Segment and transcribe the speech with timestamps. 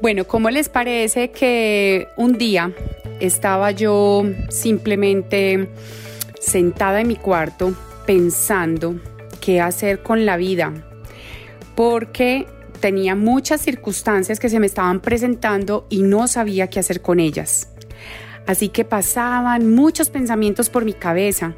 [0.00, 2.72] Bueno, ¿cómo les parece que un día
[3.20, 5.68] estaba yo simplemente
[6.40, 7.74] sentada en mi cuarto
[8.06, 8.98] pensando
[9.42, 10.72] qué hacer con la vida?
[11.74, 12.46] Porque
[12.80, 17.68] tenía muchas circunstancias que se me estaban presentando y no sabía qué hacer con ellas.
[18.46, 21.54] Así que pasaban muchos pensamientos por mi cabeza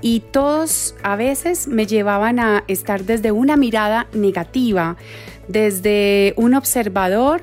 [0.00, 4.96] y todos a veces me llevaban a estar desde una mirada negativa,
[5.48, 7.42] desde un observador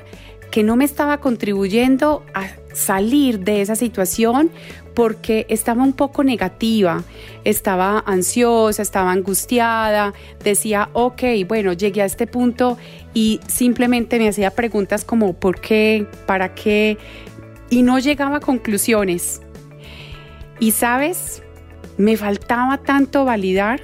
[0.52, 4.52] que no me estaba contribuyendo a salir de esa situación
[4.94, 7.04] porque estaba un poco negativa,
[7.44, 12.78] estaba ansiosa, estaba angustiada, decía, ok, bueno, llegué a este punto
[13.14, 16.06] y simplemente me hacía preguntas como ¿por qué?
[16.28, 16.98] ¿Para qué?
[17.72, 19.42] Y no llegaba a conclusiones.
[20.60, 21.42] Y sabes,
[21.98, 23.82] me faltaba tanto validar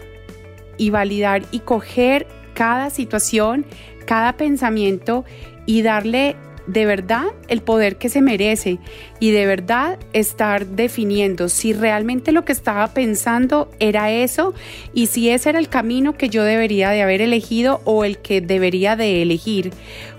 [0.78, 3.66] y validar y coger cada situación,
[4.10, 5.24] cada pensamiento
[5.68, 8.80] y darle de verdad el poder que se merece
[9.20, 14.56] y de verdad estar definiendo si realmente lo que estaba pensando era eso
[14.96, 18.42] y si ese era el camino que yo debería de haber elegido o el que
[18.42, 19.74] debería de elegir,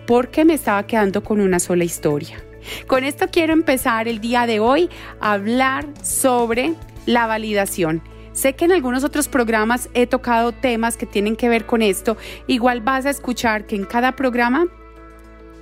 [0.06, 2.40] porque me estaba quedando con una sola historia.
[2.86, 4.88] Con esto quiero empezar el día de hoy
[5.20, 6.74] a hablar sobre
[7.06, 8.02] la validación.
[8.32, 12.16] Sé que en algunos otros programas he tocado temas que tienen que ver con esto.
[12.46, 14.68] Igual vas a escuchar que en cada programa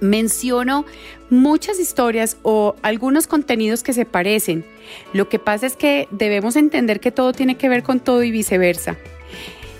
[0.00, 0.84] menciono
[1.30, 4.64] muchas historias o algunos contenidos que se parecen.
[5.12, 8.30] Lo que pasa es que debemos entender que todo tiene que ver con todo y
[8.30, 8.96] viceversa.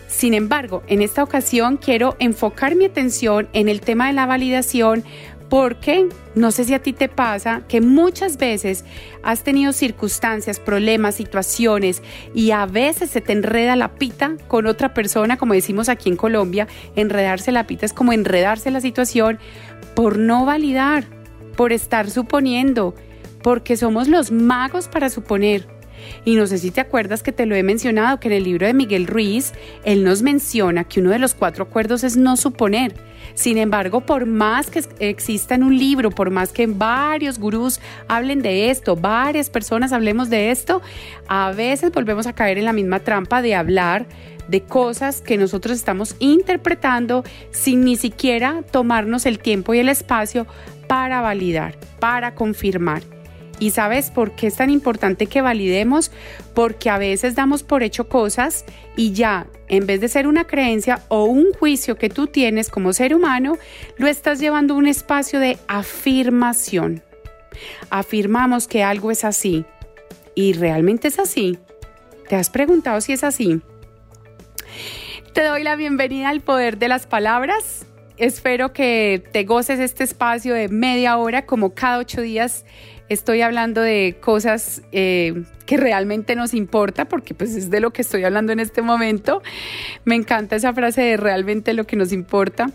[0.09, 5.05] Sin embargo, en esta ocasión quiero enfocar mi atención en el tema de la validación
[5.49, 8.85] porque no sé si a ti te pasa que muchas veces
[9.23, 12.03] has tenido circunstancias, problemas, situaciones
[12.35, 16.17] y a veces se te enreda la pita con otra persona, como decimos aquí en
[16.17, 19.39] Colombia, enredarse la pita es como enredarse la situación
[19.95, 21.05] por no validar,
[21.57, 22.95] por estar suponiendo,
[23.43, 25.67] porque somos los magos para suponer.
[26.25, 28.67] Y no sé si te acuerdas que te lo he mencionado, que en el libro
[28.67, 29.53] de Miguel Ruiz,
[29.85, 32.95] él nos menciona que uno de los cuatro acuerdos es no suponer.
[33.39, 37.79] Sin embargo, por más que exista en un libro, por más que varios gurús
[38.09, 40.83] hablen de esto, varias personas hablemos de esto,
[41.29, 44.07] a veces volvemos a caer en la misma trampa de hablar
[44.49, 47.23] de cosas que nosotros estamos interpretando
[47.53, 50.49] sin ni siquiera tomarnos el tiempo y el espacio
[50.89, 53.18] para validar, para confirmar.
[53.61, 56.13] ¿Y sabes por qué es tan importante que validemos?
[56.55, 58.65] Porque a veces damos por hecho cosas
[58.97, 62.93] y ya, en vez de ser una creencia o un juicio que tú tienes como
[62.93, 63.59] ser humano,
[63.97, 67.03] lo estás llevando a un espacio de afirmación.
[67.91, 69.65] Afirmamos que algo es así.
[70.37, 71.59] ¿Y realmente es así?
[72.29, 73.61] ¿Te has preguntado si es así?
[75.33, 77.87] Te doy la bienvenida al poder de las palabras.
[78.19, 82.65] Espero que te goces este espacio de media hora como cada ocho días
[83.09, 88.03] estoy hablando de cosas eh, que realmente nos importa, porque pues es de lo que
[88.03, 89.43] estoy hablando en este momento.
[90.05, 92.71] Me encanta esa frase de realmente lo que nos importa,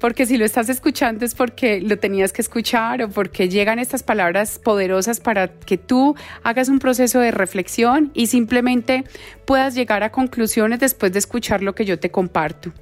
[0.00, 4.02] porque si lo estás escuchando es porque lo tenías que escuchar o porque llegan estas
[4.02, 9.04] palabras poderosas para que tú hagas un proceso de reflexión y simplemente
[9.46, 12.72] puedas llegar a conclusiones después de escuchar lo que yo te comparto.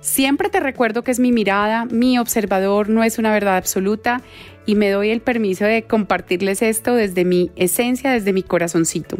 [0.00, 4.22] Siempre te recuerdo que es mi mirada, mi observador, no es una verdad absoluta
[4.66, 9.18] y me doy el permiso de compartirles esto desde mi esencia, desde mi corazoncito.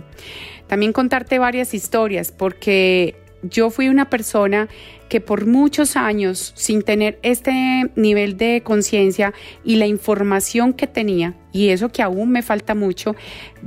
[0.67, 4.69] También contarte varias historias porque yo fui una persona
[5.09, 9.34] que por muchos años, sin tener este nivel de conciencia
[9.65, 13.16] y la información que tenía, y eso que aún me falta mucho,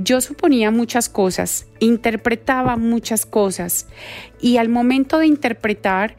[0.02, 3.88] yo suponía muchas cosas, interpretaba muchas cosas,
[4.40, 6.16] y al momento de interpretar,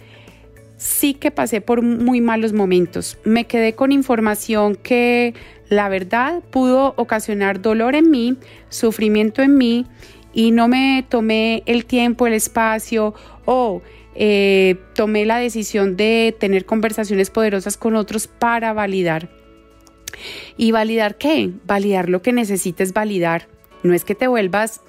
[0.78, 3.18] sí que pasé por muy malos momentos.
[3.24, 5.34] Me quedé con información que
[5.70, 8.38] la verdad pudo ocasionar dolor en mí,
[8.70, 9.86] sufrimiento en mí
[10.34, 13.14] y no me tomé el tiempo, el espacio
[13.46, 13.82] o
[14.16, 19.30] eh, tomé la decisión de tener conversaciones poderosas con otros para validar.
[20.58, 21.52] ¿Y validar qué?
[21.66, 23.48] Validar lo que necesites validar.
[23.84, 24.82] No es que te vuelvas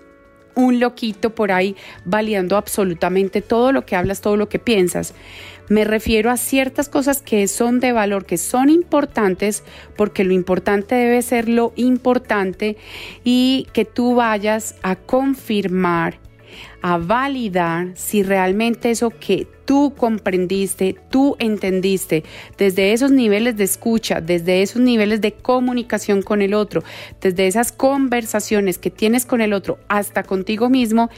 [0.54, 5.14] un loquito por ahí validando absolutamente todo lo que hablas, todo lo que piensas.
[5.68, 9.64] Me refiero a ciertas cosas que son de valor, que son importantes,
[9.96, 12.76] porque lo importante debe ser lo importante
[13.24, 16.20] y que tú vayas a confirmar,
[16.82, 22.22] a validar si realmente eso que tú comprendiste, tú entendiste,
[22.56, 26.84] desde esos niveles de escucha, desde esos niveles de comunicación con el otro,
[27.20, 31.10] desde esas conversaciones que tienes con el otro hasta contigo mismo,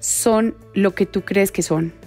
[0.00, 2.01] son lo que tú crees que son.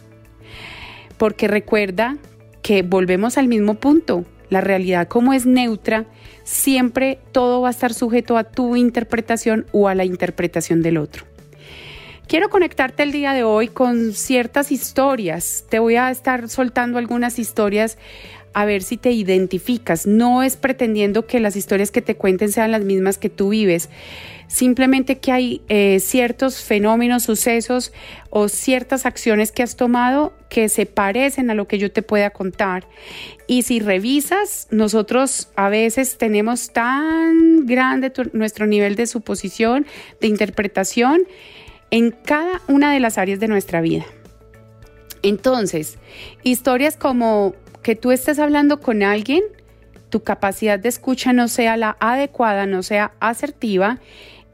[1.17, 2.17] Porque recuerda
[2.61, 4.25] que volvemos al mismo punto.
[4.49, 6.05] La realidad como es neutra,
[6.43, 11.25] siempre todo va a estar sujeto a tu interpretación o a la interpretación del otro.
[12.27, 15.65] Quiero conectarte el día de hoy con ciertas historias.
[15.69, 17.99] Te voy a estar soltando algunas historias
[18.55, 20.07] a ver si te identificas.
[20.07, 23.89] No es pretendiendo que las historias que te cuenten sean las mismas que tú vives,
[24.47, 27.91] simplemente que hay eh, ciertos fenómenos, sucesos
[28.29, 32.29] o ciertas acciones que has tomado que se parecen a lo que yo te pueda
[32.29, 32.87] contar.
[33.45, 39.85] Y si revisas, nosotros a veces tenemos tan grande nuestro nivel de suposición,
[40.21, 41.23] de interpretación
[41.91, 44.05] en cada una de las áreas de nuestra vida.
[45.23, 45.97] Entonces,
[46.43, 47.53] historias como
[47.85, 49.43] que tú estés hablando con alguien,
[50.09, 53.99] tu capacidad de escucha no sea la adecuada, no sea asertiva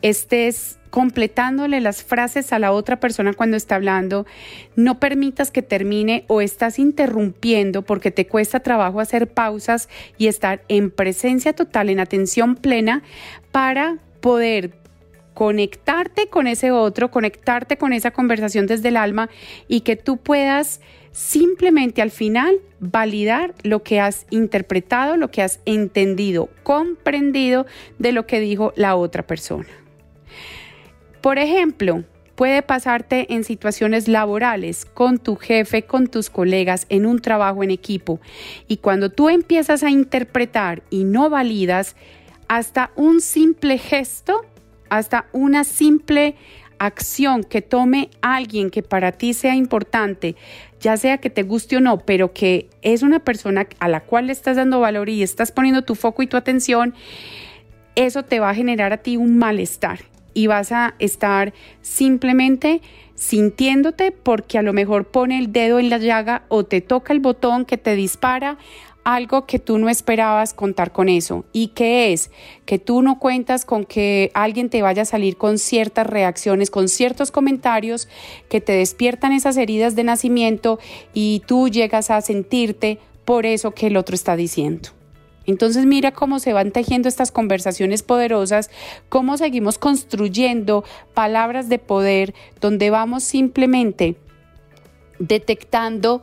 [0.01, 4.25] estés completándole las frases a la otra persona cuando está hablando,
[4.75, 9.87] no permitas que termine o estás interrumpiendo porque te cuesta trabajo hacer pausas
[10.17, 13.01] y estar en presencia total, en atención plena
[13.53, 14.73] para poder
[15.33, 19.29] conectarte con ese otro, conectarte con esa conversación desde el alma
[19.69, 20.81] y que tú puedas
[21.11, 27.65] simplemente al final validar lo que has interpretado, lo que has entendido, comprendido
[27.99, 29.67] de lo que dijo la otra persona.
[31.21, 32.03] Por ejemplo,
[32.35, 37.69] puede pasarte en situaciones laborales, con tu jefe, con tus colegas, en un trabajo en
[37.69, 38.19] equipo.
[38.67, 41.95] Y cuando tú empiezas a interpretar y no validas,
[42.47, 44.43] hasta un simple gesto,
[44.89, 46.35] hasta una simple
[46.79, 50.35] acción que tome alguien que para ti sea importante,
[50.81, 54.27] ya sea que te guste o no, pero que es una persona a la cual
[54.27, 56.93] le estás dando valor y estás poniendo tu foco y tu atención,
[57.95, 59.99] eso te va a generar a ti un malestar
[60.33, 62.81] y vas a estar simplemente
[63.15, 67.19] sintiéndote porque a lo mejor pone el dedo en la llaga o te toca el
[67.19, 68.57] botón que te dispara
[69.03, 71.43] algo que tú no esperabas contar con eso.
[71.53, 72.29] ¿Y qué es?
[72.65, 76.87] Que tú no cuentas con que alguien te vaya a salir con ciertas reacciones, con
[76.87, 78.07] ciertos comentarios
[78.49, 80.79] que te despiertan esas heridas de nacimiento
[81.13, 84.89] y tú llegas a sentirte por eso que el otro está diciendo.
[85.47, 88.69] Entonces mira cómo se van tejiendo estas conversaciones poderosas,
[89.09, 90.83] cómo seguimos construyendo
[91.13, 94.15] palabras de poder donde vamos simplemente
[95.17, 96.21] detectando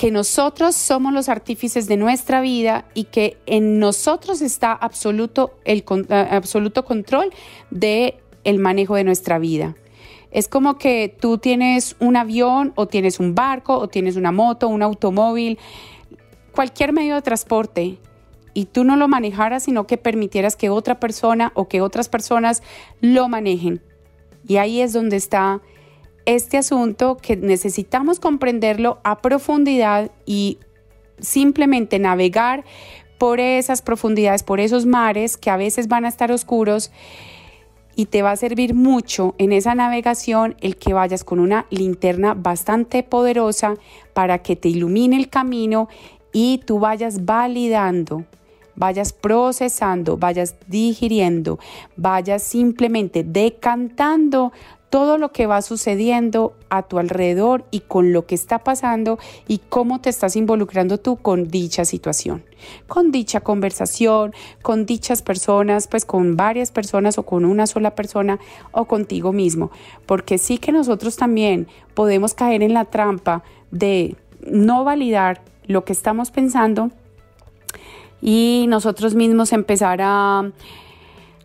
[0.00, 5.84] que nosotros somos los artífices de nuestra vida y que en nosotros está absoluto, el,
[6.08, 7.30] absoluto control
[7.70, 9.76] de el manejo de nuestra vida.
[10.30, 14.68] Es como que tú tienes un avión o tienes un barco o tienes una moto,
[14.68, 15.58] un automóvil,
[16.52, 17.98] cualquier medio de transporte
[18.54, 22.62] y tú no lo manejaras, sino que permitieras que otra persona o que otras personas
[23.02, 23.82] lo manejen.
[24.48, 25.60] Y ahí es donde está
[26.34, 30.58] este asunto que necesitamos comprenderlo a profundidad y
[31.18, 32.64] simplemente navegar
[33.18, 36.90] por esas profundidades, por esos mares que a veces van a estar oscuros
[37.94, 42.34] y te va a servir mucho en esa navegación el que vayas con una linterna
[42.34, 43.74] bastante poderosa
[44.14, 45.88] para que te ilumine el camino
[46.32, 48.24] y tú vayas validando
[48.80, 51.58] vayas procesando, vayas digiriendo,
[51.96, 54.52] vayas simplemente decantando
[54.90, 59.58] todo lo que va sucediendo a tu alrededor y con lo que está pasando y
[59.68, 62.44] cómo te estás involucrando tú con dicha situación,
[62.88, 68.40] con dicha conversación, con dichas personas, pues con varias personas o con una sola persona
[68.72, 69.70] o contigo mismo,
[70.06, 75.92] porque sí que nosotros también podemos caer en la trampa de no validar lo que
[75.92, 76.90] estamos pensando
[78.20, 80.50] y nosotros mismos empezar a,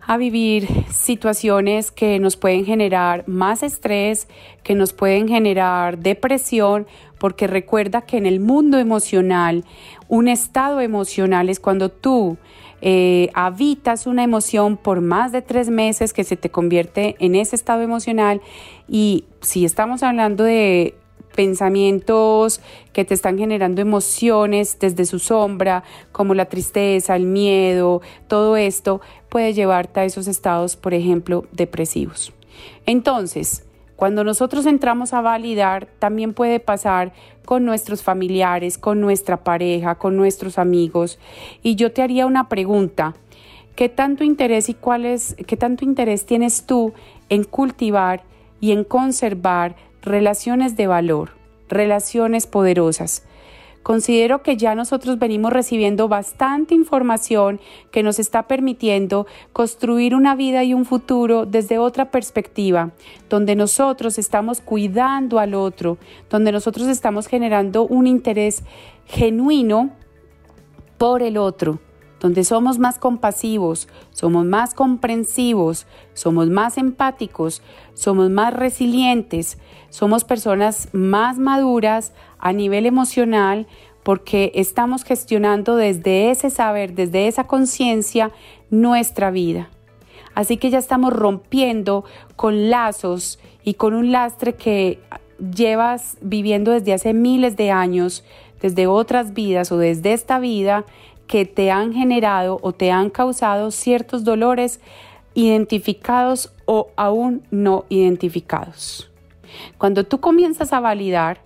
[0.08, 4.28] a vivir situaciones que nos pueden generar más estrés,
[4.64, 9.64] que nos pueden generar depresión, porque recuerda que en el mundo emocional,
[10.08, 12.38] un estado emocional es cuando tú
[12.82, 17.56] eh, habitas una emoción por más de tres meses que se te convierte en ese
[17.56, 18.42] estado emocional.
[18.88, 20.96] Y si estamos hablando de
[21.36, 22.62] pensamientos
[22.94, 29.01] que te están generando emociones desde su sombra, como la tristeza, el miedo, todo esto
[29.30, 32.34] puede llevarte a esos estados, por ejemplo, depresivos.
[32.86, 33.65] Entonces,
[33.96, 37.13] Cuando nosotros entramos a validar, también puede pasar
[37.46, 41.18] con nuestros familiares, con nuestra pareja, con nuestros amigos.
[41.63, 43.15] Y yo te haría una pregunta.
[43.75, 46.94] ¿Qué tanto interés y cuál es, qué tanto interés tienes tú
[47.30, 48.24] en cultivar
[48.60, 49.75] y en conservar
[50.06, 51.32] relaciones de valor,
[51.68, 53.24] relaciones poderosas?
[53.86, 57.60] Considero que ya nosotros venimos recibiendo bastante información
[57.92, 62.94] que nos está permitiendo construir una vida y un futuro desde otra perspectiva,
[63.30, 66.00] donde nosotros estamos cuidando al otro,
[66.32, 68.64] donde nosotros estamos generando un interés
[69.06, 69.92] genuino
[70.98, 71.80] por el otro
[72.19, 77.62] donde somos más compasivos, somos más comprensivos, somos más empáticos,
[77.93, 79.57] somos más resilientes,
[79.89, 83.67] somos personas más maduras a nivel emocional
[84.03, 88.31] porque estamos gestionando desde ese saber, desde esa conciencia,
[88.69, 89.69] nuestra vida.
[90.36, 92.05] Así que ya estamos rompiendo
[92.36, 95.00] con lazos y con un lastre que
[95.39, 98.24] llevas viviendo desde hace miles de años,
[98.62, 100.86] desde otras vidas o desde esta vida
[101.27, 104.79] que te han generado o te han causado ciertos dolores
[105.34, 109.10] identificados o aún no identificados.
[109.77, 111.39] Cuando tú comienzas a validar,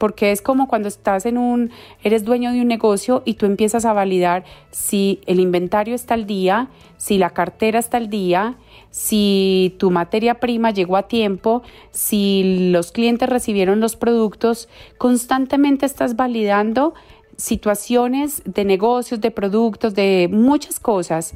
[0.00, 1.70] porque es como cuando estás en un,
[2.02, 6.26] eres dueño de un negocio y tú empiezas a validar si el inventario está al
[6.26, 8.56] día, si la cartera está al día,
[8.90, 16.16] si tu materia prima llegó a tiempo, si los clientes recibieron los productos, constantemente estás
[16.16, 16.94] validando
[17.40, 21.34] situaciones de negocios, de productos, de muchas cosas.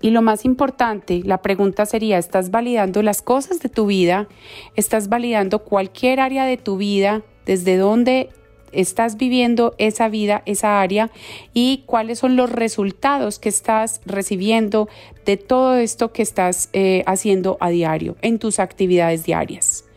[0.00, 4.28] Y lo más importante, la pregunta sería, ¿estás validando las cosas de tu vida?
[4.76, 7.22] ¿Estás validando cualquier área de tu vida?
[7.44, 8.28] ¿Desde dónde
[8.70, 11.10] estás viviendo esa vida, esa área?
[11.52, 14.88] ¿Y cuáles son los resultados que estás recibiendo
[15.26, 19.87] de todo esto que estás eh, haciendo a diario, en tus actividades diarias?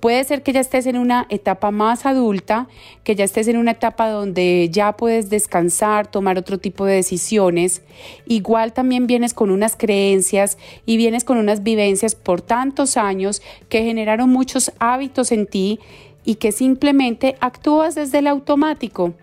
[0.00, 2.68] Puede ser que ya estés en una etapa más adulta,
[3.04, 7.82] que ya estés en una etapa donde ya puedes descansar, tomar otro tipo de decisiones.
[8.26, 13.82] Igual también vienes con unas creencias y vienes con unas vivencias por tantos años que
[13.82, 15.80] generaron muchos hábitos en ti
[16.24, 19.14] y que simplemente actúas desde el automático.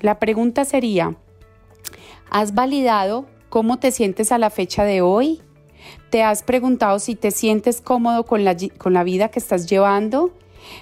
[0.00, 1.16] La pregunta sería,
[2.30, 5.40] ¿has validado cómo te sientes a la fecha de hoy?
[6.14, 10.30] ¿Te has preguntado si te sientes cómodo con la, con la vida que estás llevando?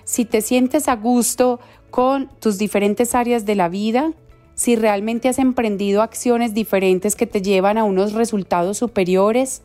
[0.04, 1.58] Si te sientes a gusto
[1.90, 4.12] con tus diferentes áreas de la vida?
[4.52, 9.62] Si realmente has emprendido acciones diferentes que te llevan a unos resultados superiores?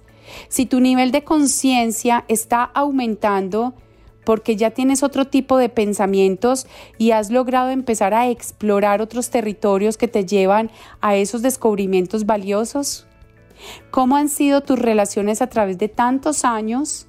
[0.48, 3.74] Si tu nivel de conciencia está aumentando
[4.24, 6.66] porque ya tienes otro tipo de pensamientos
[6.98, 10.72] y has logrado empezar a explorar otros territorios que te llevan
[11.02, 13.07] a esos descubrimientos valiosos?
[13.92, 17.08] ¿Cómo han sido tus relaciones a través de tantos años?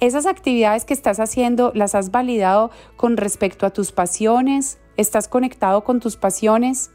[0.00, 4.78] ¿Esas actividades que estás haciendo las has validado con respecto a tus pasiones?
[4.96, 6.90] ¿Estás conectado con tus pasiones?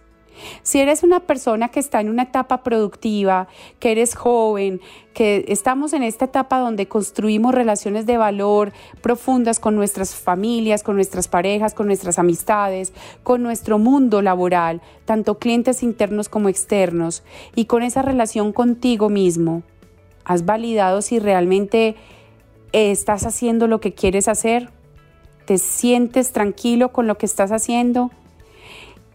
[0.62, 3.48] Si eres una persona que está en una etapa productiva,
[3.80, 4.82] que eres joven,
[5.14, 10.96] que estamos en esta etapa donde construimos relaciones de valor profundas con nuestras familias, con
[10.96, 17.24] nuestras parejas, con nuestras amistades, con nuestro mundo laboral, tanto clientes internos como externos,
[17.56, 19.64] y con esa relación contigo mismo,
[20.26, 21.96] ¿has validado si realmente
[22.72, 24.72] estás haciendo lo que quieres hacer?
[25.46, 28.12] ¿Te sientes tranquilo con lo que estás haciendo?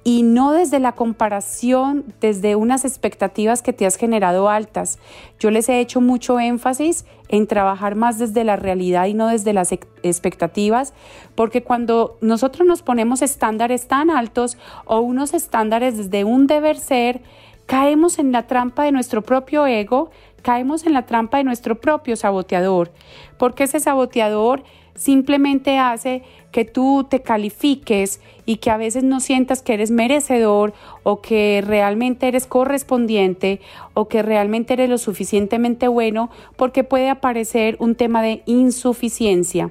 [0.08, 4.98] Y no desde la comparación, desde unas expectativas que te has generado altas.
[5.38, 9.52] Yo les he hecho mucho énfasis en trabajar más desde la realidad y no desde
[9.52, 10.94] las expectativas,
[11.34, 17.20] porque cuando nosotros nos ponemos estándares tan altos o unos estándares desde un deber ser,
[17.66, 20.10] caemos en la trampa de nuestro propio ego,
[20.40, 22.92] caemos en la trampa de nuestro propio saboteador,
[23.36, 24.62] porque ese saboteador
[24.94, 26.22] simplemente hace
[26.58, 30.74] que tú te califiques y que a veces no sientas que eres merecedor
[31.04, 33.60] o que realmente eres correspondiente
[33.94, 39.70] o que realmente eres lo suficientemente bueno porque puede aparecer un tema de insuficiencia.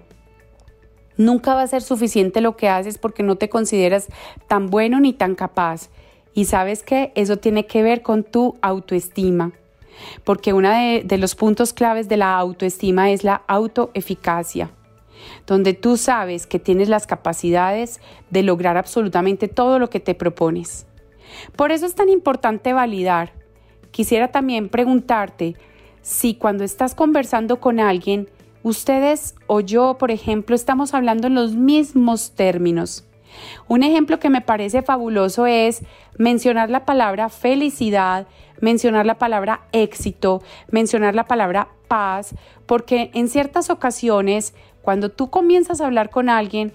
[1.18, 4.08] Nunca va a ser suficiente lo que haces porque no te consideras
[4.48, 5.90] tan bueno ni tan capaz.
[6.34, 9.52] Y sabes que eso tiene que ver con tu autoestima.
[10.24, 14.72] Porque uno de, de los puntos claves de la autoestima es la autoeficacia
[15.48, 18.00] donde tú sabes que tienes las capacidades
[18.30, 20.86] de lograr absolutamente todo lo que te propones.
[21.56, 23.32] Por eso es tan importante validar.
[23.92, 25.56] Quisiera también preguntarte
[26.02, 28.30] si cuando estás conversando con alguien,
[28.62, 33.06] ustedes o yo, por ejemplo, estamos hablando en los mismos términos.
[33.68, 35.84] Un ejemplo que me parece fabuloso es
[36.18, 38.28] mencionar la palabra felicidad,
[38.62, 42.36] mencionar la palabra éxito, mencionar la palabra paz,
[42.66, 44.54] porque en ciertas ocasiones
[44.88, 46.72] Cuando tú comienzas a hablar con alguien,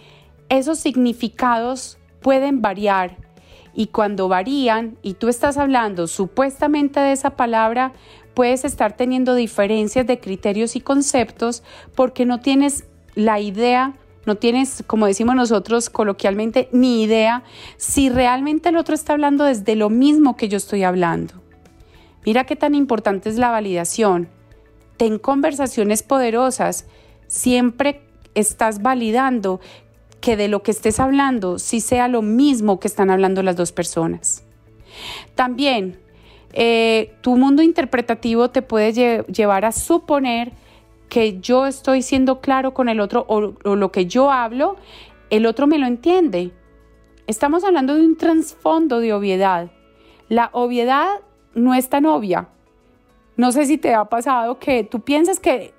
[0.51, 3.17] esos significados pueden variar
[3.73, 7.95] y cuando varían y tú estás hablando supuestamente de esa palabra,
[8.35, 11.63] puedes estar teniendo diferencias de criterios y conceptos
[11.95, 13.95] porque no tienes la idea,
[14.27, 17.45] no tienes, como decimos nosotros coloquialmente, ni idea
[17.79, 21.33] si realmente el otro está hablando desde lo mismo que yo estoy hablando.
[22.27, 24.29] Mira qué tan importante es la validación.
[24.99, 26.85] Ten conversaciones poderosas.
[27.33, 28.03] Siempre
[28.35, 29.59] estás validando
[30.21, 33.73] que de lo que estés hablando sí sea lo mismo que están hablando las dos
[33.73, 34.45] personas.
[35.35, 35.99] También,
[36.53, 40.53] eh, tu mundo interpretativo te puede llevar a suponer
[41.09, 44.77] que yo estoy siendo claro con el otro o, o lo que yo hablo,
[45.31, 46.53] el otro me lo entiende.
[47.27, 49.71] Estamos hablando de un trasfondo de obviedad.
[50.29, 51.21] La obviedad
[51.55, 52.51] no es tan obvia.
[53.37, 55.75] No sé si te ha pasado que tú piensas que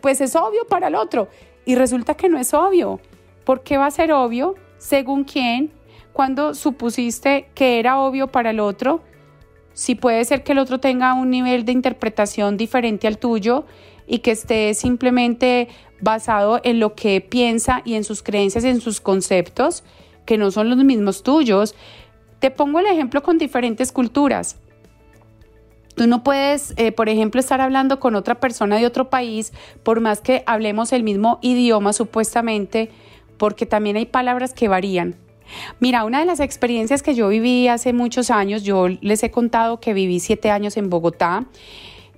[0.00, 1.28] pues es obvio para el otro
[1.64, 3.00] y resulta que no es obvio.
[3.44, 4.54] ¿Por qué va a ser obvio?
[4.76, 5.72] ¿Según quién?
[6.12, 9.00] Cuando supusiste que era obvio para el otro,
[9.72, 13.64] si puede ser que el otro tenga un nivel de interpretación diferente al tuyo
[14.06, 15.68] y que esté simplemente
[16.00, 19.84] basado en lo que piensa y en sus creencias en sus conceptos,
[20.26, 21.74] que no son los mismos tuyos.
[22.40, 24.58] Te pongo el ejemplo con diferentes culturas.
[25.98, 29.52] Tú no puedes, eh, por ejemplo, estar hablando con otra persona de otro país,
[29.82, 32.88] por más que hablemos el mismo idioma supuestamente,
[33.36, 35.16] porque también hay palabras que varían.
[35.80, 39.80] Mira, una de las experiencias que yo viví hace muchos años, yo les he contado
[39.80, 41.46] que viví siete años en Bogotá,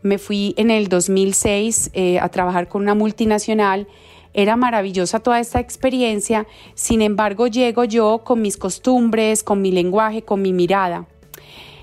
[0.02, 3.88] me fui en el 2006 eh, a trabajar con una multinacional,
[4.34, 10.20] era maravillosa toda esta experiencia, sin embargo llego yo con mis costumbres, con mi lenguaje,
[10.20, 11.06] con mi mirada.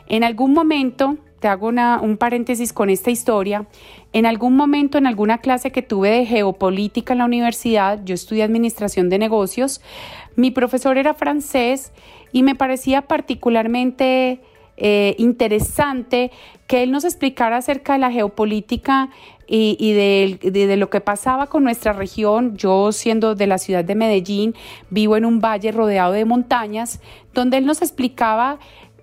[0.07, 3.67] En algún momento te hago un paréntesis con esta historia.
[4.13, 8.43] En algún momento, en alguna clase que tuve de geopolítica en la universidad, yo estudié
[8.43, 9.81] administración de negocios,
[10.35, 11.91] mi profesor era francés
[12.31, 14.41] y me parecía particularmente
[14.77, 16.31] eh, interesante
[16.67, 19.09] que él nos explicara acerca de la geopolítica
[19.47, 22.57] y, de, lo que pasaba con nuestra región.
[22.57, 24.53] Yo siendo de la ciudad de Medellín,
[24.89, 26.99] vivo en un valle rodeado de montañas,
[27.33, 28.59] donde él nos explicaba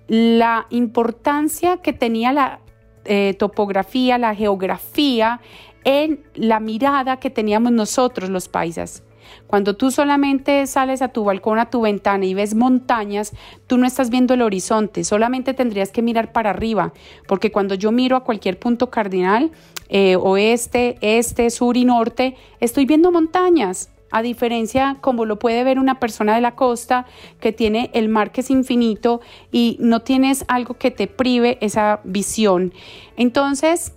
[0.07, 2.59] la importancia que tenía la
[3.05, 5.41] eh, topografía, la geografía
[5.83, 9.03] en la mirada que teníamos nosotros los paisas.
[9.47, 13.33] Cuando tú solamente sales a tu balcón, a tu ventana y ves montañas,
[13.67, 16.93] tú no estás viendo el horizonte, solamente tendrías que mirar para arriba,
[17.27, 19.51] porque cuando yo miro a cualquier punto cardinal,
[19.89, 25.79] eh, oeste, este, sur y norte, estoy viendo montañas a diferencia como lo puede ver
[25.79, 27.05] una persona de la costa
[27.39, 32.01] que tiene el mar que es infinito y no tienes algo que te prive esa
[32.03, 32.73] visión.
[33.17, 33.93] Entonces,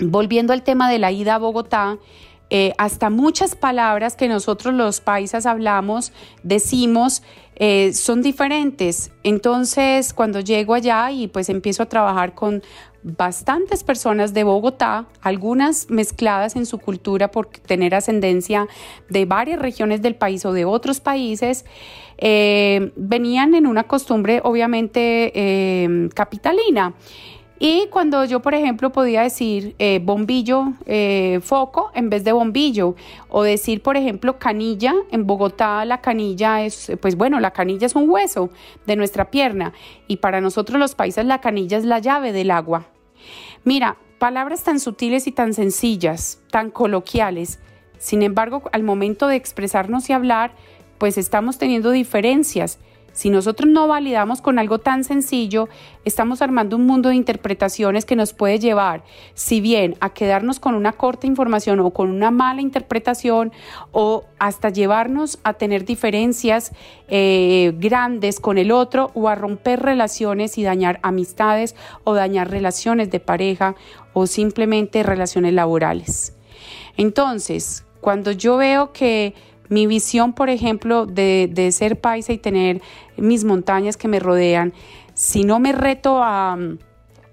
[0.00, 1.98] volviendo al tema de la ida a Bogotá,
[2.54, 7.22] eh, hasta muchas palabras que nosotros los paisas hablamos, decimos,
[7.56, 9.10] eh, son diferentes.
[9.22, 12.62] Entonces, cuando llego allá y pues empiezo a trabajar con
[13.02, 18.68] bastantes personas de Bogotá, algunas mezcladas en su cultura por tener ascendencia
[19.08, 21.64] de varias regiones del país o de otros países,
[22.18, 26.94] eh, venían en una costumbre obviamente eh, capitalina.
[27.58, 30.72] Y cuando yo, por ejemplo, podía decir eh, bombillo,
[31.42, 32.96] foco en vez de bombillo,
[33.28, 37.94] o decir, por ejemplo, canilla, en Bogotá la canilla es, pues bueno, la canilla es
[37.94, 38.50] un hueso
[38.84, 39.72] de nuestra pierna,
[40.08, 42.91] y para nosotros los países la canilla es la llave del agua.
[43.64, 47.60] Mira, palabras tan sutiles y tan sencillas, tan coloquiales,
[47.98, 50.56] sin embargo, al momento de expresarnos y hablar,
[50.98, 52.80] pues estamos teniendo diferencias
[53.12, 55.68] si nosotros no validamos con algo tan sencillo,
[56.04, 60.74] estamos armando un mundo de interpretaciones que nos puede llevar, si bien a quedarnos con
[60.74, 63.52] una corta información o con una mala interpretación,
[63.92, 66.72] o hasta llevarnos a tener diferencias
[67.08, 73.10] eh, grandes con el otro, o a romper relaciones y dañar amistades, o dañar relaciones
[73.10, 73.74] de pareja,
[74.14, 76.36] o simplemente relaciones laborales.
[76.96, 79.34] Entonces, cuando yo veo que
[79.68, 82.82] mi visión, por ejemplo, de, ser paisa y tener
[83.16, 84.72] mis montañas que me rodean,
[85.14, 86.58] si no me reto a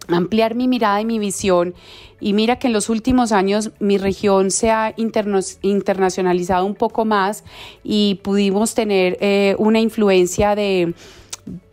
[0.07, 1.73] ampliar mi mirada y mi visión.
[2.19, 7.43] Y mira que en los últimos años mi región se ha internacionalizado un poco más
[7.83, 10.93] y pudimos tener eh, una influencia de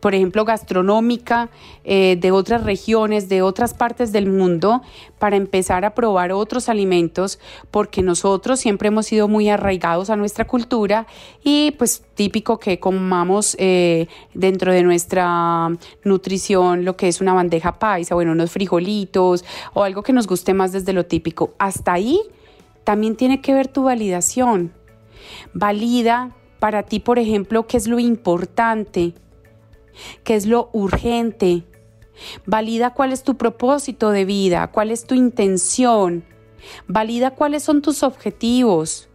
[0.01, 1.51] por ejemplo, gastronómica
[1.85, 4.83] eh, de otras regiones, de otras partes del mundo,
[5.19, 7.39] para empezar a probar otros alimentos,
[7.71, 11.07] porque nosotros siempre hemos sido muy arraigados a nuestra cultura
[11.43, 15.69] y pues típico que comamos eh, dentro de nuestra
[16.05, 20.55] nutrición lo que es una bandeja paisa, bueno, unos frijolitos o algo que nos guste
[20.55, 21.55] más desde lo típico.
[21.59, 22.21] Hasta ahí
[22.85, 24.73] también tiene que ver tu validación
[25.53, 29.15] Valida para ti, por ejemplo, qué es lo importante,
[30.25, 31.65] qué es lo urgente.
[32.47, 36.25] Valida cuál es tu propósito de vida, cuál es tu intención.
[36.89, 39.09] Valida cuáles son tus objetivos.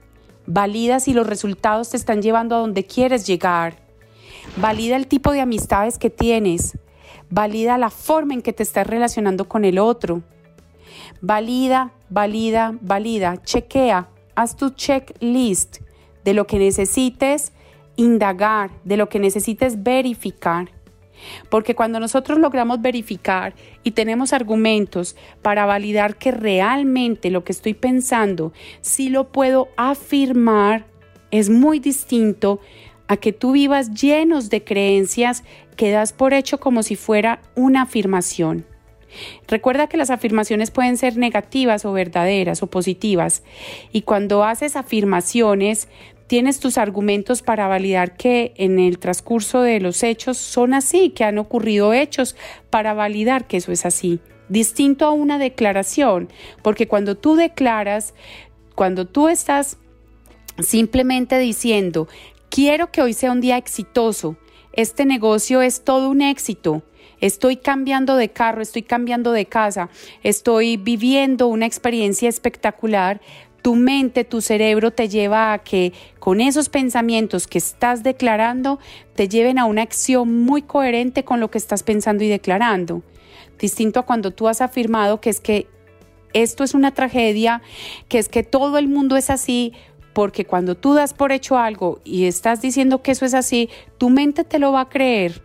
[0.45, 3.81] Valida si los resultados te están llevando a donde quieres llegar.
[4.57, 6.77] Valida el tipo de amistades que tienes.
[7.29, 10.23] Valida la forma en que te estás relacionando con el otro.
[11.21, 13.41] Valida, valida, valida.
[13.43, 14.09] Chequea.
[14.35, 15.77] Haz tu checklist
[16.23, 17.53] de lo que necesites
[18.01, 20.71] indagar, de lo que necesites verificar.
[21.49, 27.75] Porque cuando nosotros logramos verificar y tenemos argumentos para validar que realmente lo que estoy
[27.75, 30.85] pensando sí lo puedo afirmar,
[31.29, 32.59] es muy distinto
[33.07, 35.43] a que tú vivas llenos de creencias
[35.75, 38.65] que das por hecho como si fuera una afirmación.
[39.47, 43.43] Recuerda que las afirmaciones pueden ser negativas o verdaderas o positivas
[43.91, 45.89] y cuando haces afirmaciones
[46.31, 51.25] tienes tus argumentos para validar que en el transcurso de los hechos son así, que
[51.25, 52.37] han ocurrido hechos
[52.69, 54.21] para validar que eso es así.
[54.47, 56.29] Distinto a una declaración,
[56.61, 58.13] porque cuando tú declaras,
[58.75, 59.75] cuando tú estás
[60.57, 62.07] simplemente diciendo,
[62.49, 64.37] quiero que hoy sea un día exitoso,
[64.71, 66.81] este negocio es todo un éxito,
[67.19, 69.89] estoy cambiando de carro, estoy cambiando de casa,
[70.23, 73.19] estoy viviendo una experiencia espectacular,
[73.61, 78.79] tu mente, tu cerebro te lleva a que con esos pensamientos que estás declarando
[79.15, 83.03] te lleven a una acción muy coherente con lo que estás pensando y declarando.
[83.59, 85.67] Distinto a cuando tú has afirmado que es que
[86.33, 87.61] esto es una tragedia,
[88.07, 89.73] que es que todo el mundo es así,
[90.13, 94.09] porque cuando tú das por hecho algo y estás diciendo que eso es así, tu
[94.09, 95.41] mente te lo va a creer.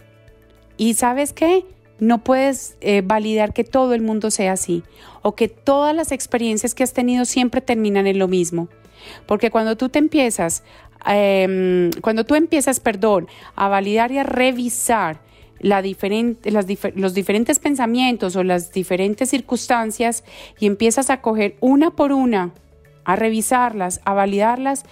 [0.76, 1.64] ¿Y sabes qué?
[1.98, 4.82] No puedes eh, validar que todo el mundo sea así
[5.22, 8.68] o que todas las experiencias que has tenido siempre terminan en lo mismo.
[9.26, 10.62] Porque cuando tú te empiezas,
[11.06, 15.20] em, cuando tú empiezas, perdón, a validar y a revisar
[15.59, 20.22] la los diferentes pensamientos o las diferentes circunstancias
[20.59, 22.52] y empiezas a coger una por una,
[23.04, 24.85] a revisarlas, a validarlas,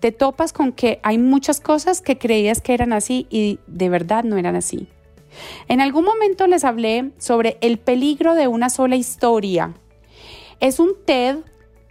[0.00, 4.24] te topas con que hay muchas cosas que creías que eran así y de verdad
[4.24, 4.88] no eran así.
[5.68, 9.74] En algún momento les hablé sobre el peligro de una sola historia.
[10.60, 11.38] Es un TED,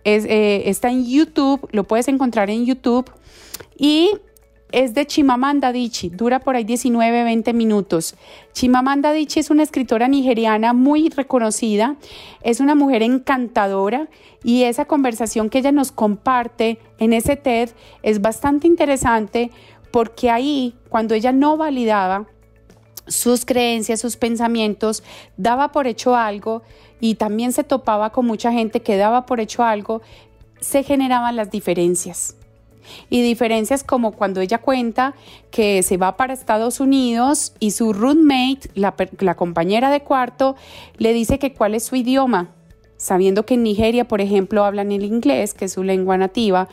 [0.04, 3.12] eh, está en YouTube, lo puedes encontrar en YouTube
[3.78, 4.12] y
[4.72, 8.16] es de Chimamanda Adichie, dura por ahí 19, 20 minutos.
[8.54, 11.96] Chimamanda Adichie es una escritora nigeriana muy reconocida,
[12.42, 14.10] es una mujer encantadora
[14.44, 17.70] y esa conversación que ella nos comparte en ese TED
[18.04, 19.52] es bastante interesante
[19.92, 22.28] porque ahí, cuando ella no validaba
[23.08, 25.04] sus creencias, sus pensamientos,
[25.38, 26.62] daba por hecho algo
[27.00, 30.02] y también se topaba con mucha gente que daba por hecho algo,
[30.60, 32.36] se generaban las diferencias.
[33.10, 35.14] Y diferencias como cuando ella cuenta
[35.52, 40.56] que se va para Estados Unidos y su roommate, la, compañera de cuarto,
[40.98, 42.54] le dice que cuál es su idioma
[42.96, 46.68] sabiendo que en Nigeria, por ejemplo, hablan el inglés, que es su lengua nativa,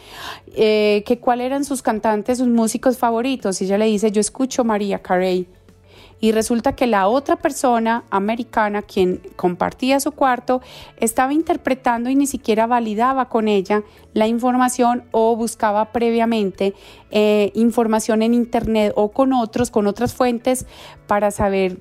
[0.55, 3.61] eh, que cuáles eran sus cantantes, sus músicos favoritos.
[3.61, 5.47] Y ella le dice, yo escucho María Carey
[6.21, 10.63] y resulta que la otra persona americana, quien compartía su cuarto,
[10.99, 16.75] estaba interpretando y ni siquiera validaba con ella la información o buscaba previamente
[17.11, 20.67] eh, información en internet o con otros, con otras fuentes
[21.07, 21.79] para saber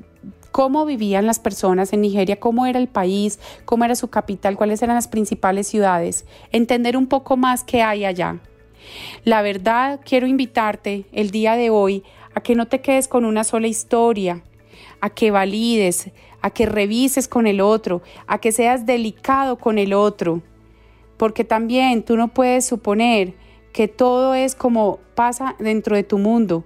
[0.54, 4.82] cómo vivían las personas en Nigeria, cómo era el país, cómo era su capital, cuáles
[4.84, 8.40] eran las principales ciudades, entender un poco más qué hay allá.
[9.24, 12.04] La verdad, quiero invitarte el día de hoy
[12.36, 14.44] a que no te quedes con una sola historia,
[15.02, 19.94] a que valides, a que revises con el otro, a que seas delicado con el
[19.94, 20.42] otro,
[21.18, 23.34] porque también tú no puedes suponer
[23.72, 26.64] que todo es como pasa dentro de tu mundo.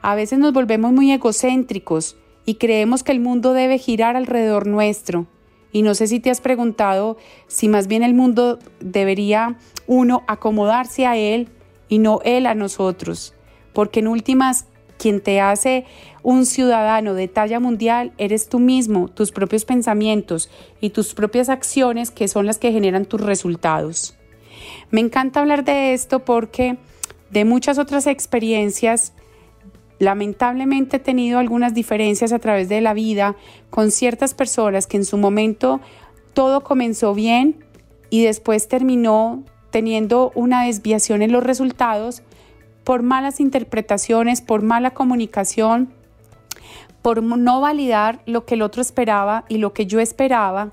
[0.00, 5.26] A veces nos volvemos muy egocéntricos y creemos que el mundo debe girar alrededor nuestro.
[5.72, 7.16] Y no sé si te has preguntado
[7.48, 11.48] si más bien el mundo debería uno acomodarse a él
[11.88, 13.34] y no él a nosotros,
[13.72, 14.66] porque en últimas
[14.98, 15.84] quien te hace
[16.22, 22.10] un ciudadano de talla mundial eres tú mismo, tus propios pensamientos y tus propias acciones
[22.10, 24.16] que son las que generan tus resultados.
[24.90, 26.78] Me encanta hablar de esto porque
[27.30, 29.12] de muchas otras experiencias,
[29.98, 33.36] lamentablemente he tenido algunas diferencias a través de la vida
[33.70, 35.80] con ciertas personas que en su momento
[36.34, 37.64] todo comenzó bien
[38.10, 42.22] y después terminó teniendo una desviación en los resultados
[42.86, 45.92] por malas interpretaciones, por mala comunicación,
[47.02, 50.70] por no validar lo que el otro esperaba y lo que yo esperaba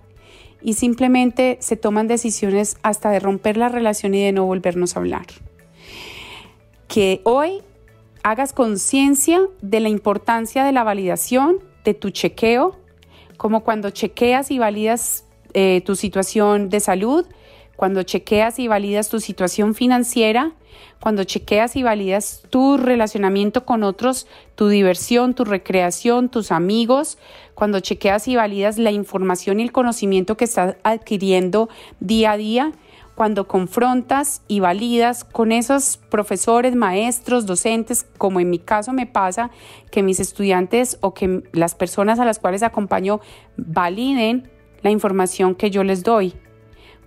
[0.62, 5.00] y simplemente se toman decisiones hasta de romper la relación y de no volvernos a
[5.00, 5.26] hablar.
[6.88, 7.64] que hoy
[8.22, 12.78] hagas conciencia de la importancia de la validación, de tu chequeo,
[13.38, 17.26] como cuando chequeas y validas eh, tu situación de salud,
[17.76, 20.52] cuando chequeas y validas tu situación financiera,
[21.00, 27.18] cuando chequeas y validas tu relacionamiento con otros, tu diversión, tu recreación, tus amigos,
[27.56, 32.72] cuando chequeas y validas la información y el conocimiento que estás adquiriendo día a día,
[33.16, 39.52] cuando confrontas y validas con esos profesores, maestros, docentes, como en mi caso me pasa,
[39.92, 43.20] que mis estudiantes o que las personas a las cuales acompaño
[43.58, 44.50] validen
[44.82, 46.34] la información que yo les doy.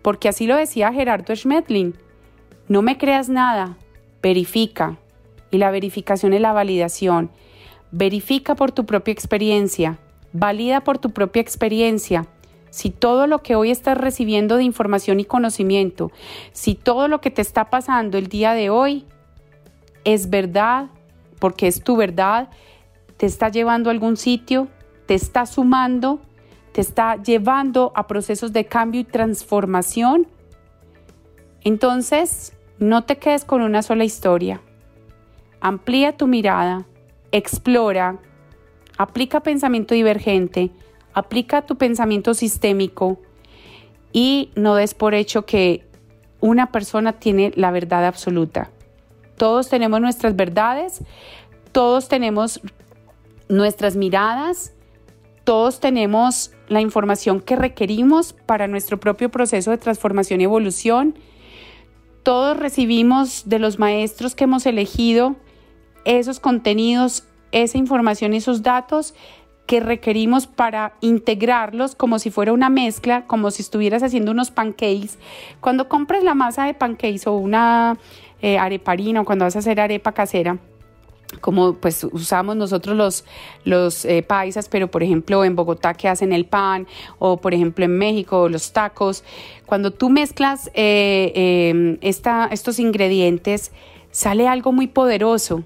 [0.07, 1.97] Porque así lo decía Gerardo Schmetling,
[2.69, 3.77] no me creas nada,
[4.23, 4.99] verifica.
[5.51, 7.33] Y la verificación es la validación.
[7.91, 9.99] Verifica por tu propia experiencia,
[10.33, 12.29] valida por tu propia experiencia
[12.71, 16.13] si todo lo que hoy estás recibiendo de información y conocimiento,
[16.53, 19.07] si todo lo que te está pasando el día de hoy
[20.05, 20.87] es verdad,
[21.41, 22.49] porque es tu verdad,
[23.17, 24.69] te está llevando a algún sitio,
[25.07, 26.21] te está sumando,
[26.77, 30.27] te está llevando a procesos de cambio y transformación,
[31.63, 34.61] entonces no te quedes con una sola historia.
[35.59, 36.85] Amplía tu mirada,
[37.33, 38.19] explora,
[38.99, 40.71] aplica pensamiento divergente,
[41.15, 43.23] aplica tu pensamiento sistémico
[44.13, 45.83] y no des por hecho que
[46.41, 48.69] una persona tiene la verdad absoluta.
[49.39, 51.01] Todos tenemos nuestras verdades,
[51.73, 52.61] todos tenemos
[53.49, 54.75] nuestras miradas,
[55.45, 61.15] todos tenemos la información que requerimos para nuestro propio proceso de transformación y evolución.
[62.23, 65.37] Todos recibimos de los maestros que hemos elegido
[66.05, 69.15] esos contenidos, esa información y esos datos
[69.67, 75.19] que requerimos para integrarlos como si fuera una mezcla, como si estuvieras haciendo unos pancakes.
[75.61, 77.99] Cuando compras la masa de pancakes o una
[78.41, 80.59] eh, areparina o cuando vas a hacer arepa casera,
[81.41, 83.25] como pues usamos nosotros los,
[83.65, 86.87] los eh, paisas, pero por ejemplo en Bogotá que hacen el pan
[87.19, 89.25] o por ejemplo en México los tacos,
[89.67, 91.33] cuando tú mezclas eh,
[91.71, 93.73] em, estos ingredientes
[94.11, 95.63] sale algo muy poderoso.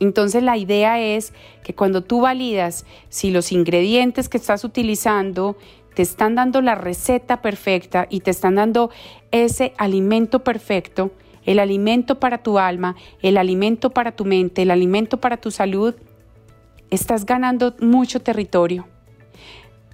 [0.00, 5.56] Entonces la idea es que cuando tú validas si los ingredientes que estás utilizando
[5.94, 8.90] te están dando la receta perfecta y te están dando
[9.30, 11.12] ese alimento perfecto,
[11.44, 15.94] el alimento para tu alma, el alimento para tu mente, el alimento para tu salud,
[16.90, 18.86] estás ganando mucho territorio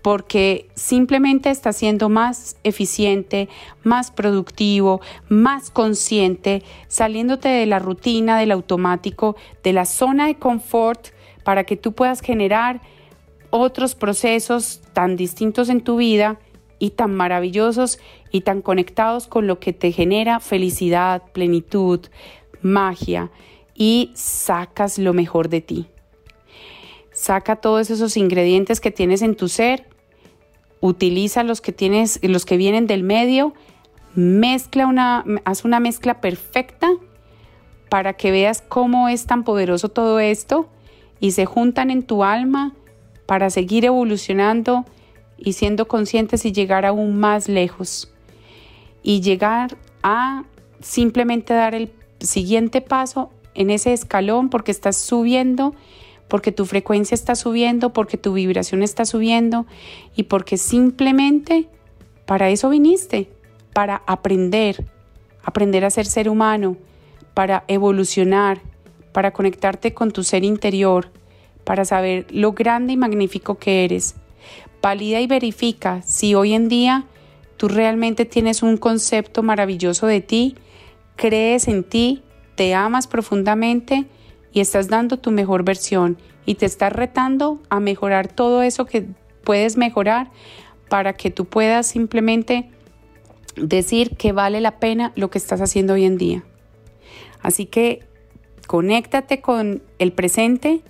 [0.02, 3.48] porque simplemente estás siendo más eficiente,
[3.82, 11.08] más productivo, más consciente, saliéndote de la rutina, del automático, de la zona de confort,
[11.44, 12.80] para que tú puedas generar
[13.50, 16.38] otros procesos tan distintos en tu vida
[16.80, 18.00] y tan maravillosos
[18.32, 22.00] y tan conectados con lo que te genera felicidad, plenitud,
[22.62, 23.30] magia
[23.74, 25.86] y sacas lo mejor de ti.
[27.12, 29.86] Saca todos esos ingredientes que tienes en tu ser
[30.80, 33.52] utiliza los que tienes, los que vienen del medio,
[34.14, 36.90] mezcla una, haz una mezcla perfecta
[37.90, 40.68] para que veas cómo es tan poderoso todo esto
[41.20, 42.72] y se juntan en tu alma
[43.26, 44.86] para seguir evolucionando
[45.40, 48.12] y siendo conscientes y llegar aún más lejos
[49.02, 50.44] y llegar a
[50.80, 55.74] simplemente dar el siguiente paso en ese escalón porque estás subiendo
[56.30, 59.66] porque tu frecuencia está subiendo, porque tu vibración está subiendo
[60.16, 61.68] y porque simplemente
[62.24, 63.28] para eso viniste,
[63.74, 64.86] para aprender,
[65.42, 66.76] aprender a ser ser humano,
[67.34, 68.62] para evolucionar,
[69.12, 71.10] para conectarte con tu ser interior,
[71.64, 74.14] para saber lo grande y magnífico que eres.
[74.82, 77.06] Valida y verifica si hoy en día
[77.56, 80.56] tú realmente tienes un concepto maravilloso de ti,
[81.16, 82.22] crees en ti,
[82.54, 84.06] te amas profundamente
[84.52, 89.06] y estás dando tu mejor versión y te estás retando a mejorar todo eso que
[89.44, 90.30] puedes mejorar
[90.88, 92.70] para que tú puedas simplemente
[93.56, 96.44] decir que vale la pena lo que estás haciendo hoy en día.
[97.42, 98.04] Así que
[98.66, 100.82] conéctate con el presente.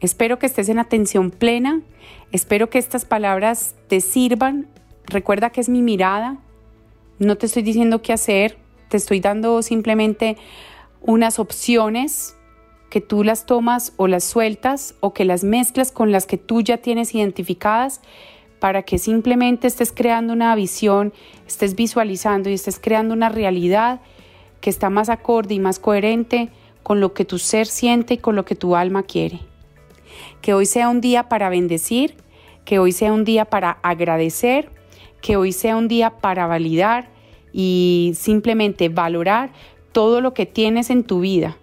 [0.00, 1.80] Espero que estés en atención plena.
[2.30, 4.68] Espero que estas palabras te sirvan.
[5.06, 6.38] Recuerda que es mi mirada.
[7.18, 8.58] No te estoy diciendo qué hacer.
[8.88, 10.36] Te estoy dando simplemente
[11.00, 12.36] unas opciones
[12.90, 16.62] que tú las tomas o las sueltas o que las mezclas con las que tú
[16.62, 18.00] ya tienes identificadas
[18.60, 21.12] para que simplemente estés creando una visión,
[21.46, 24.00] estés visualizando y estés creando una realidad
[24.60, 26.50] que está más acorde y más coherente
[26.82, 29.40] con lo que tu ser siente y con lo que tu alma quiere.
[30.40, 32.16] Que hoy sea un día para bendecir,
[32.64, 34.70] que hoy sea un día para agradecer,
[35.20, 37.10] que hoy sea un día para validar
[37.52, 39.52] y simplemente valorar
[39.92, 41.56] todo lo que tienes en tu vida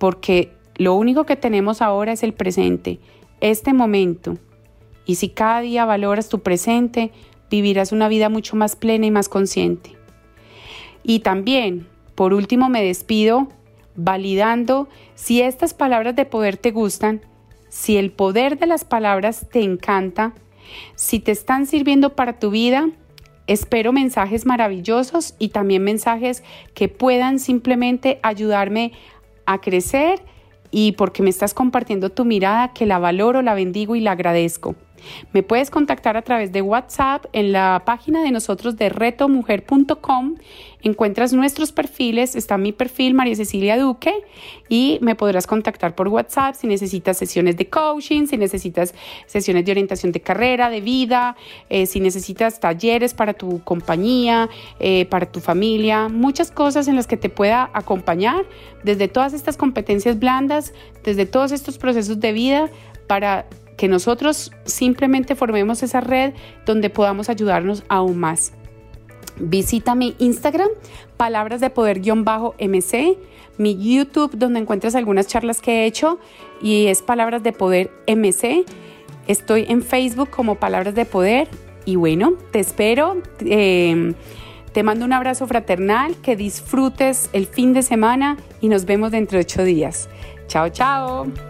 [0.00, 2.98] porque lo único que tenemos ahora es el presente,
[3.40, 4.38] este momento.
[5.04, 7.12] Y si cada día valoras tu presente,
[7.50, 9.90] vivirás una vida mucho más plena y más consciente.
[11.02, 13.48] Y también, por último, me despido
[13.94, 17.20] validando si estas palabras de poder te gustan,
[17.70, 20.34] si el poder de las palabras te encanta,
[20.96, 22.90] si te están sirviendo para tu vida,
[23.46, 28.92] espero mensajes maravillosos y también mensajes que puedan simplemente ayudarme
[29.46, 30.20] a crecer
[30.70, 34.76] y porque me estás compartiendo tu mirada que la valoro, la bendigo y la agradezco.
[35.32, 40.36] Me puedes contactar a través de WhatsApp en la página de nosotros de retomujer.com.
[40.82, 44.14] Encuentras nuestros perfiles, está mi perfil María Cecilia Duque
[44.68, 48.94] y me podrás contactar por WhatsApp si necesitas sesiones de coaching, si necesitas
[49.26, 51.36] sesiones de orientación de carrera, de vida,
[51.68, 57.06] eh, si necesitas talleres para tu compañía, eh, para tu familia, muchas cosas en las
[57.06, 58.46] que te pueda acompañar
[58.82, 60.72] desde todas estas competencias blandas,
[61.04, 62.70] desde todos estos procesos de vida
[63.06, 63.46] para
[63.80, 66.34] que nosotros simplemente formemos esa red
[66.66, 68.52] donde podamos ayudarnos aún más.
[69.38, 70.68] Visita mi Instagram,
[71.16, 73.16] palabras de poder-mc,
[73.56, 76.18] mi YouTube donde encuentras algunas charlas que he hecho
[76.60, 78.66] y es palabras de poder mc.
[79.26, 81.48] Estoy en Facebook como palabras de poder
[81.86, 83.16] y bueno, te espero.
[83.40, 84.12] Eh,
[84.74, 89.38] te mando un abrazo fraternal, que disfrutes el fin de semana y nos vemos dentro
[89.38, 90.10] de ocho días.
[90.48, 91.49] Chao, chao.